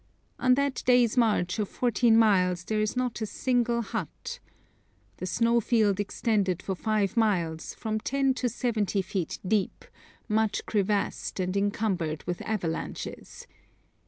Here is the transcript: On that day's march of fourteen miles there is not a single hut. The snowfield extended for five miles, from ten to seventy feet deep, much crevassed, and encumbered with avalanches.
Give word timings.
On 0.39 0.55
that 0.55 0.81
day's 0.87 1.15
march 1.15 1.59
of 1.59 1.69
fourteen 1.69 2.17
miles 2.17 2.63
there 2.65 2.81
is 2.81 2.97
not 2.97 3.21
a 3.21 3.27
single 3.27 3.83
hut. 3.83 4.39
The 5.17 5.27
snowfield 5.27 5.99
extended 5.99 6.63
for 6.63 6.73
five 6.73 7.15
miles, 7.15 7.75
from 7.75 7.99
ten 7.99 8.33
to 8.41 8.49
seventy 8.49 9.03
feet 9.03 9.37
deep, 9.47 9.85
much 10.27 10.65
crevassed, 10.65 11.39
and 11.39 11.55
encumbered 11.55 12.23
with 12.23 12.41
avalanches. 12.41 13.45